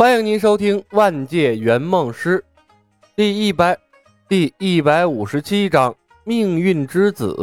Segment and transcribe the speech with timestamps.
[0.00, 2.42] 欢迎您收听《万界圆梦师》
[3.14, 3.76] 第一百
[4.30, 5.92] 第一百五十七章
[6.24, 7.34] 《命运之子》。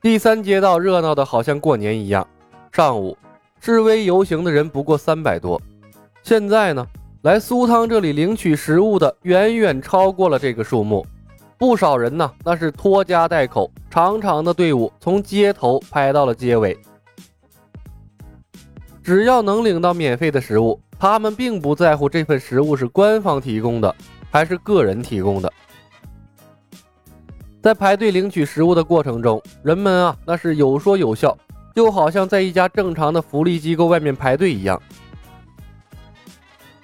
[0.00, 2.24] 第三街道热闹的好像过年一样。
[2.70, 3.18] 上午
[3.60, 5.60] 示威游行的人不过三百多，
[6.22, 6.86] 现在呢，
[7.22, 11.04] 来苏汤这里领取食物的远远超过了这个数目。
[11.58, 16.78] 不少人呢，那是拖家带口，长长的队伍从街头排到了街尾。
[19.02, 23.92] 只要能领到免费的食物，他们并不在乎这份食物是官方提供的
[24.30, 25.52] 还是个人提供的。
[27.60, 31.36] 在排队领取食物的过程中，人们啊，那是有说有笑，
[31.74, 34.80] 就好像在一家正常的福利机构外面排队一样。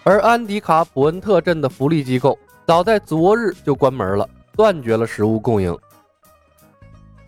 [0.02, 4.28] 而安迪卡普恩特镇的福利机构早在昨日就关门了。
[4.56, 5.76] 断绝了食物供应。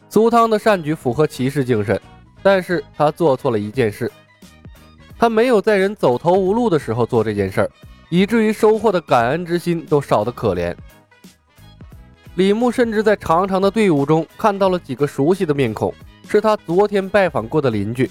[0.09, 2.01] 苏汤的善举符合骑士精神，
[2.43, 4.11] 但是他做错了一件事，
[5.19, 7.71] 他没有在人走投无路的时候做这件事儿，
[8.09, 10.75] 以至于收获的感恩之心都少得可怜。
[12.37, 15.93] 李牧甚至在长长的队伍中看到了几个熟悉的面孔，
[16.29, 18.11] 是他昨天拜访过的邻居。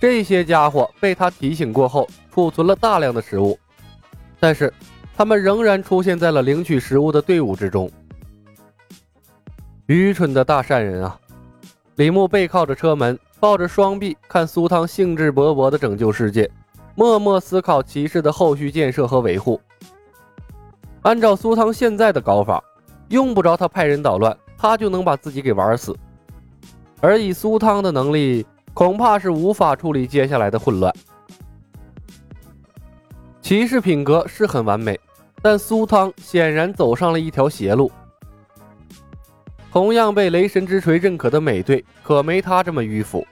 [0.00, 3.58] 这些家伙被他提醒过后，储存了大量的食物，
[4.38, 4.72] 但是
[5.16, 7.90] 他们仍然出现在了领取食物的队伍之中。
[9.86, 11.16] 愚蠢的大善人啊！
[11.94, 16.50] 李牧背靠着车门，抱着双臂看苏汤兴致勃勃地拯救世界，
[16.96, 19.60] 默默思考骑士的后续建设和维护。
[21.02, 22.60] 按照苏汤现在的搞法，
[23.10, 25.96] 用不着他派人捣乱，他就能把自己给玩死。
[27.00, 30.92] 而以苏汤的能力，恐怕是无法处理接下来的混乱。
[33.40, 34.98] 骑士品格是很完美，
[35.40, 37.88] 但苏汤显然走上了一条邪路。
[39.76, 43.26] 同样被雷神之锤认可的美队，可没他这么迂腐。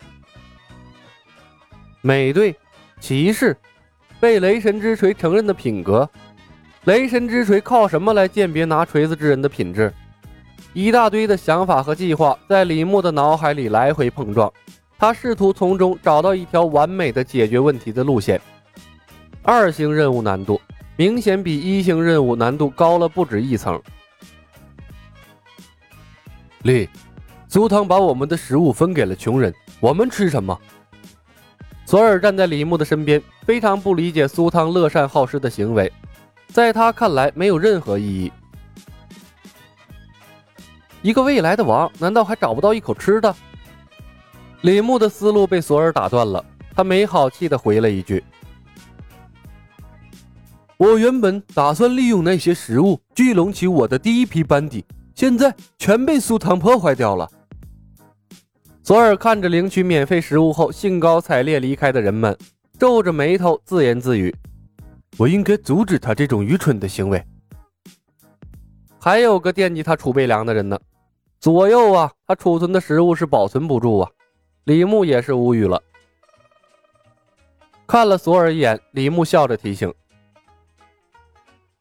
[2.02, 2.54] 美队，
[3.00, 3.56] 骑士，
[4.20, 6.06] 被雷神之锤承认的品格，
[6.84, 9.90] 雷神之锤靠什么来鉴别拿锤子之人的品质？
[10.74, 14.52] 一大堆的想法和计划在李牧的脑海里来回碰撞，
[14.98, 18.38] 他试图从中找到一条完美的解决问题的路线。
[19.42, 20.60] 二星任务难度
[20.96, 23.80] 明显比一星任务难度高了不止一层。
[26.64, 26.89] 丽，
[27.47, 30.58] 苏汤把我们的食物分给了穷人，我们吃什么？
[31.85, 35.92] 索尔站在李牧的身边，非常不理解苏汤乐善好施的行为，
[36.48, 38.33] 在他看来没有任何意义。
[41.02, 43.36] 一个未来的王，难道还找不到一口吃的？
[44.63, 46.42] 李牧的思路被索尔打断了，
[46.75, 48.25] 他没好气的回了一句
[50.79, 54.83] ：“我原本打算利用那些食物聚拢起我的第一批班底。”
[55.14, 57.30] 现在全被苏汤破坏掉了。
[58.83, 62.36] 索尔看着领取免费食物后兴高采烈离开的人们，
[62.79, 64.35] 皱着眉头自言自语
[65.17, 67.25] ：“我应该阻止他这种愚蠢的行为。”
[69.01, 70.79] 还有个惦记他储备粮的人呢。
[71.41, 74.11] 左右啊，他储存的食物是保存不住啊。
[74.64, 75.83] 李牧也是无语了，
[77.86, 79.92] 看了索尔一眼，李牧笑着提醒：“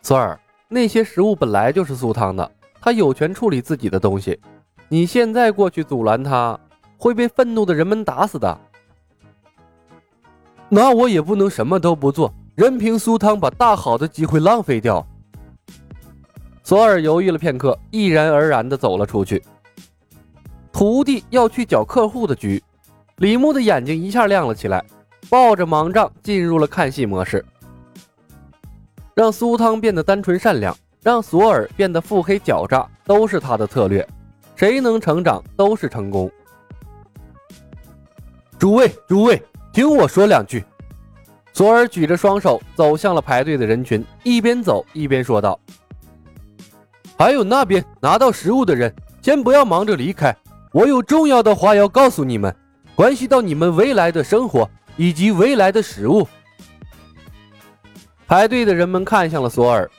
[0.04, 2.52] 索尔，那些食物本来就是苏汤的。”
[2.84, 4.38] 他有权处理自己的东西，
[4.90, 6.60] 你现在过去阻拦他，
[6.98, 8.60] 会被愤怒的人们打死的。
[10.68, 15.08] 那我也不能什么都不做，任凭苏汤把大好的机会浪费掉。
[16.62, 19.42] 索尔犹豫了片刻，毅然而然地走了出去。
[20.74, 22.62] 徒弟要去搅客户的局，
[23.16, 24.84] 李牧的眼睛一下亮了起来，
[25.30, 27.46] 抱着盲杖进入了看戏模式，
[29.16, 30.76] 让苏汤变得单纯善良。
[31.04, 34.08] 让索尔变得腹黑狡诈，都是他的策略。
[34.56, 36.32] 谁能成长，都是成功。
[38.58, 39.44] 诸位，诸位，
[39.74, 40.64] 听我说两句。
[41.52, 45.60] 索尔举着双手走向了排队的人群，一边走一边说道
[47.20, 48.92] ：“还有那边拿到食物的人，
[49.22, 50.36] 先不要忙着离开，
[50.72, 52.56] 我有重要的话要告诉你们，
[52.96, 56.26] 关系到你们未来的生活以及未来的食物。”
[58.26, 59.90] 排队的人们看向了索尔。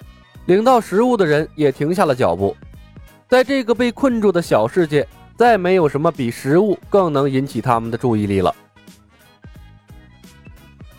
[0.47, 2.57] 领到食物的人也停下了脚步，
[3.29, 5.07] 在这个被困住的小世界，
[5.37, 8.55] 再没有什么比食物更能引起他们的注意力了。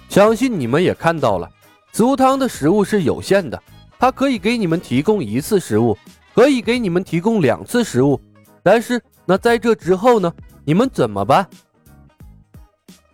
[0.09, 1.49] 相信你们也看到了，
[1.91, 3.61] 足汤的食物是有限的，
[3.99, 5.95] 他可以给你们提供一次食物，
[6.33, 8.19] 可以给你们提供两次食物，
[8.63, 10.33] 但是那在这之后呢？
[10.67, 11.47] 你们怎么办？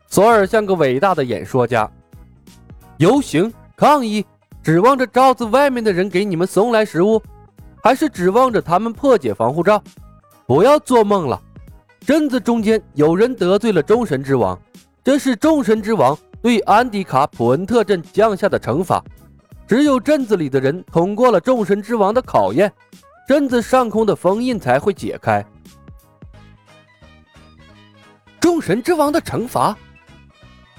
[0.08, 1.92] 索尔像个伟大的演说家，
[2.98, 4.26] 游行抗议。
[4.64, 7.22] 指望着罩子外面的人给你们送来食物，
[7.84, 9.82] 还是指望着他们破解防护罩？
[10.46, 11.42] 不要做梦了！
[12.02, 14.60] 镇子中间有人得罪了众神之王，
[15.04, 19.04] 这是众神之王对安迪卡普恩特镇降下的惩罚。
[19.68, 22.72] 只有镇子里的人通过了众神之王的考验，
[23.28, 25.46] 镇子上空的封印才会解开。
[28.40, 29.76] 众神之王的惩罚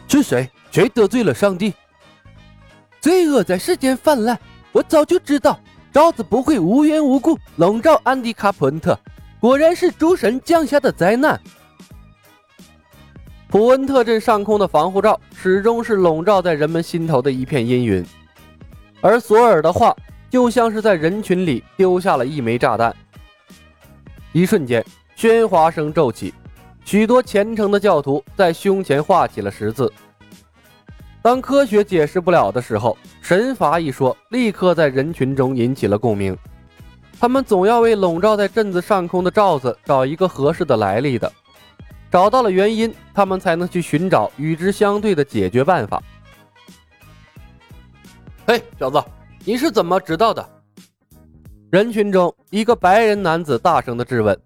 [0.06, 0.50] 是谁？
[0.70, 1.72] 谁得罪了上帝？
[3.02, 4.38] 罪恶在世间泛滥，
[4.70, 5.58] 我早就知道
[5.92, 8.96] 罩子不会无缘无故笼罩安迪卡普恩特。
[9.40, 11.38] 果然是诸神降下的灾难。
[13.48, 18.06] 普恩特镇上空的防护罩始终是笼罩在人们心头的一片阴云，
[19.00, 19.92] 而索尔的话
[20.30, 22.94] 就像是在人群里丢下了一枚炸弹。
[24.30, 24.82] 一瞬间，
[25.16, 26.32] 喧哗声骤起，
[26.84, 29.92] 许多虔诚的教徒在胸前画起了十字。
[31.22, 36.36] 当科学解释不了的时候，神罚一说立刻在人群中引起了共鸣。
[37.20, 41.32] 他们总要为笼罩在镇子上空的罩子找一个合适的来历的，
[42.10, 46.02] 找到了原因，他们才能去寻找与之相对的解决办法。
[48.44, 49.00] 嘿，小子，
[49.44, 50.44] 你是怎么知道的？
[51.70, 54.36] 人群中一个白人男子大声的质问。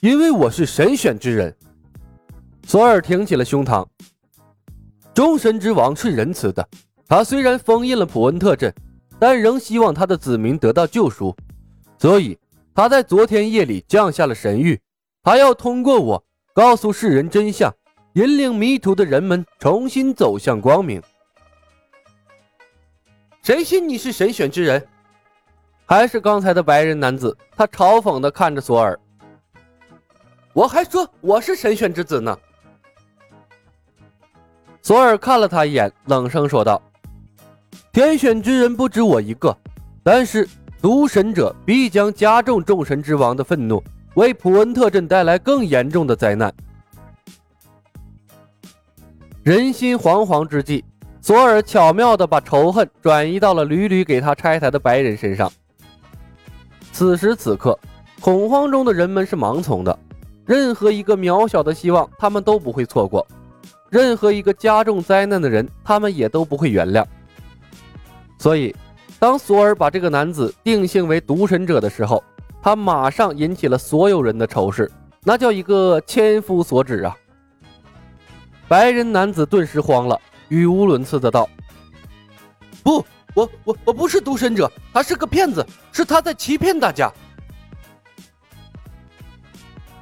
[0.00, 1.54] 因为我是神选之人。
[2.66, 3.86] 索尔挺起了胸膛。
[5.20, 6.66] 众神之王是仁慈的，
[7.06, 8.74] 他虽然封印了普恩特镇。
[9.18, 11.36] 但仍希望他的子民得到救赎，
[11.98, 12.38] 所以
[12.74, 14.78] 他在昨天夜里降下了神谕，
[15.22, 16.24] 他要通过我
[16.54, 17.70] 告诉世人真相，
[18.14, 21.02] 引领迷途的人们重新走向光明。
[23.42, 24.82] 谁信你是神选之人？
[25.84, 27.36] 还是刚才的白人男子？
[27.54, 28.98] 他嘲讽地看着索尔。
[30.54, 32.34] 我还说我是神选之子呢。
[34.90, 36.82] 索尔看了他一眼，冷声说道。
[37.92, 39.56] 天选之人不止我一个，
[40.02, 40.48] 但是
[40.82, 43.80] 毒神者必将加重众神之王的愤怒，
[44.14, 46.52] 为普恩特镇带来更严重的灾难。
[49.44, 50.84] 人心惶惶之际，
[51.20, 55.48] 索尔巧妙地把仇恨转移到了屡屡给他拆台的白人身上。
[56.90, 57.78] 此时此刻，
[58.20, 59.96] 恐慌中的人们是盲从的，
[60.44, 63.24] 任何一个渺小的希望，他们都不会错过；
[63.90, 67.04] 任何一个加重灾难的人，他们也都不会原谅。
[68.38, 68.74] 所以，
[69.18, 72.22] 当索尔把这个男子定性为毒神者的时候，
[72.62, 74.90] 他马上引起了所有人的仇视，
[75.24, 77.14] 那叫一个千夫所指啊！
[78.68, 81.48] 白人男子顿时慌了，语无伦次的道
[82.84, 83.04] ：“不，
[83.34, 87.12] 我我我不是毒神者，他是个骗子，是他在欺骗大家。”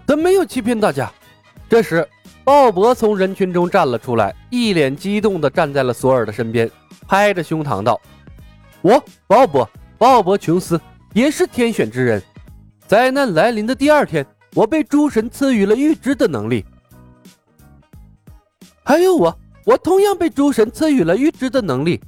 [0.07, 1.11] 他没有欺骗大家。
[1.69, 2.07] 这时，
[2.49, 6.71] 鲍勃从人群中站了出来，一脸激动的站在了索尔的身边，
[7.07, 8.01] 拍着胸膛道。
[8.81, 9.69] 我鲍勃，
[9.99, 10.81] 鲍勃·琼斯
[11.13, 12.23] 也是天选之人。
[12.87, 16.65] 灾难来临的第二天，我被诸神赐予了预知的能力。
[18.83, 22.01] 还有我，我同样被诸神赐予了预知的能力。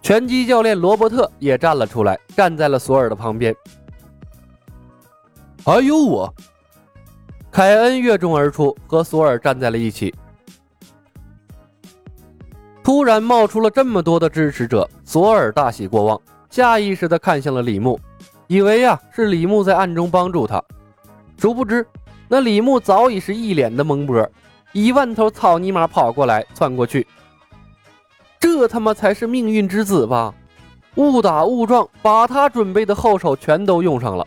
[0.00, 3.52] 拳击教练罗伯特也站了出来，站在了索尔的旁边。
[5.64, 6.32] 还有我，
[7.54, 10.12] 凯恩跃中而出，和索尔站在了一起。
[12.82, 16.20] 突然冒出了这么多的支持者，索尔大喜过望，
[16.50, 17.96] 下意识地看向了李牧，
[18.48, 20.60] 以为呀是李牧在暗中帮助他，
[21.38, 21.86] 殊不知
[22.26, 24.28] 那李牧早已是一脸的懵波，
[24.72, 27.06] 一万头草泥马跑过来窜过去，
[28.40, 30.34] 这他妈才是命运之子吧？
[30.96, 34.26] 误打误撞把他准备的后手全都用上了。